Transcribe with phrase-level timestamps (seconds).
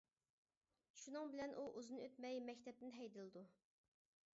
[1.01, 3.47] شۇنىڭ بىلەن ئۇ ئۇزۇن ئۆتمەي مەكتەپتىن ھەيدىلىدۇ.